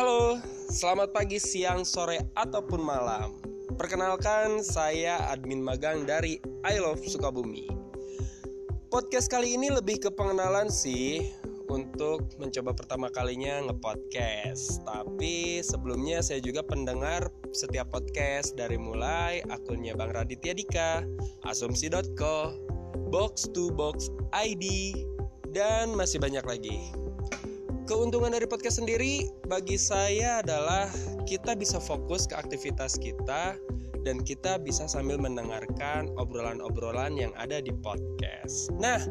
Halo, 0.00 0.40
selamat 0.72 1.12
pagi, 1.12 1.36
siang, 1.36 1.84
sore, 1.84 2.24
ataupun 2.32 2.80
malam. 2.80 3.36
Perkenalkan, 3.76 4.64
saya 4.64 5.28
admin 5.28 5.60
magang 5.60 6.08
dari 6.08 6.40
I 6.64 6.80
Love 6.80 7.04
Sukabumi. 7.04 7.68
Podcast 8.88 9.28
kali 9.28 9.60
ini 9.60 9.68
lebih 9.68 10.00
ke 10.00 10.08
pengenalan 10.08 10.72
sih 10.72 11.28
untuk 11.68 12.32
mencoba 12.40 12.72
pertama 12.72 13.12
kalinya 13.12 13.60
ngepodcast. 13.68 14.88
Tapi 14.88 15.60
sebelumnya 15.60 16.24
saya 16.24 16.40
juga 16.40 16.64
pendengar 16.64 17.28
setiap 17.52 17.92
podcast 17.92 18.56
dari 18.56 18.80
mulai 18.80 19.44
akunnya 19.52 19.92
Bang 19.92 20.16
Raditya 20.16 20.56
Dika, 20.56 21.04
asumsi.co, 21.44 22.56
box 23.12 23.52
to 23.52 23.68
box 23.76 24.08
ID, 24.32 24.96
dan 25.52 25.92
masih 25.92 26.16
banyak 26.16 26.48
lagi. 26.48 26.88
Keuntungan 27.90 28.30
dari 28.30 28.46
podcast 28.46 28.78
sendiri 28.78 29.26
bagi 29.50 29.74
saya 29.74 30.46
adalah 30.46 30.86
kita 31.26 31.58
bisa 31.58 31.82
fokus 31.82 32.22
ke 32.22 32.38
aktivitas 32.38 32.94
kita 32.94 33.58
dan 34.06 34.22
kita 34.22 34.62
bisa 34.62 34.86
sambil 34.86 35.18
mendengarkan 35.18 36.06
obrolan-obrolan 36.14 37.18
yang 37.18 37.34
ada 37.34 37.58
di 37.58 37.74
podcast. 37.82 38.70
Nah, 38.78 39.02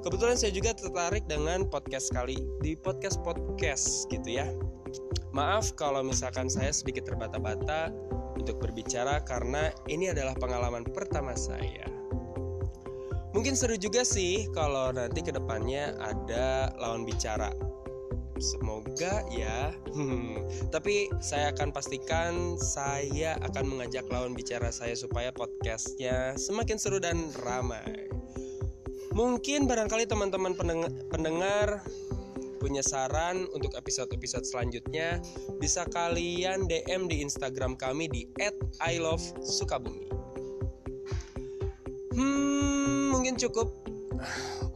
kebetulan 0.00 0.40
saya 0.40 0.48
juga 0.48 0.72
tertarik 0.72 1.28
dengan 1.28 1.68
podcast 1.68 2.08
kali 2.08 2.40
di 2.64 2.72
podcast-podcast 2.72 4.08
gitu 4.08 4.40
ya. 4.40 4.48
Maaf 5.36 5.76
kalau 5.76 6.00
misalkan 6.00 6.48
saya 6.48 6.72
sedikit 6.72 7.12
terbata-bata 7.12 7.92
untuk 8.40 8.64
berbicara 8.64 9.20
karena 9.28 9.76
ini 9.92 10.08
adalah 10.08 10.32
pengalaman 10.40 10.88
pertama 10.88 11.36
saya. 11.36 11.84
Mungkin 13.36 13.52
seru 13.52 13.76
juga 13.76 14.08
sih 14.08 14.48
kalau 14.56 14.88
nanti 14.88 15.20
ke 15.20 15.36
depannya 15.36 16.00
ada 16.00 16.72
lawan 16.80 17.04
bicara 17.04 17.52
Semoga 18.42 19.22
ya. 19.30 19.70
Tapi 20.74 21.06
saya 21.22 21.54
akan 21.54 21.70
pastikan 21.70 22.58
saya 22.58 23.38
akan 23.38 23.70
mengajak 23.78 24.02
lawan 24.10 24.34
bicara 24.34 24.74
saya 24.74 24.98
supaya 24.98 25.30
podcastnya 25.30 26.34
semakin 26.34 26.74
seru 26.74 26.98
dan 26.98 27.30
ramai. 27.46 28.10
Mungkin 29.14 29.70
barangkali 29.70 30.10
teman-teman 30.10 30.58
pendengar 31.06 31.86
punya 32.58 32.82
saran 32.82 33.46
untuk 33.54 33.74
episode-episode 33.78 34.46
selanjutnya 34.46 35.22
bisa 35.58 35.86
kalian 35.90 36.66
DM 36.66 37.06
di 37.06 37.22
Instagram 37.22 37.78
kami 37.78 38.10
di 38.10 38.22
@ilovesukabumi. 38.82 40.08
Hmm, 42.16 43.12
mungkin 43.12 43.34
cukup 43.36 43.91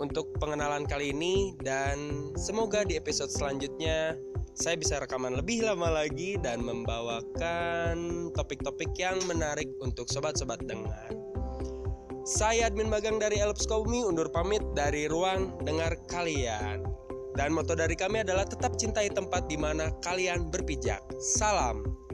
untuk 0.03 0.31
pengenalan 0.39 0.85
kali 0.85 1.11
ini 1.11 1.57
dan 1.63 2.31
semoga 2.37 2.85
di 2.85 2.99
episode 2.99 3.33
selanjutnya 3.33 4.17
saya 4.57 4.81
bisa 4.81 4.97
rekaman 4.97 5.37
lebih 5.37 5.69
lama 5.69 5.93
lagi 5.93 6.41
dan 6.41 6.65
membawakan 6.65 8.29
topik-topik 8.33 8.89
yang 8.97 9.21
menarik 9.29 9.69
untuk 9.85 10.09
sobat-sobat 10.09 10.65
dengar. 10.65 11.13
Saya 12.27 12.73
admin 12.73 12.91
magang 12.91 13.23
dari 13.23 13.39
Elps 13.39 13.69
Kaumi 13.69 14.03
undur 14.03 14.33
pamit 14.33 14.65
dari 14.75 15.07
ruang 15.07 15.61
dengar 15.63 15.95
kalian. 16.09 16.83
Dan 17.37 17.53
moto 17.53 17.77
dari 17.77 17.93
kami 17.93 18.25
adalah 18.25 18.49
tetap 18.49 18.81
cintai 18.81 19.13
tempat 19.13 19.45
di 19.45 19.61
mana 19.61 19.93
kalian 20.01 20.49
berpijak. 20.49 21.05
Salam 21.21 22.06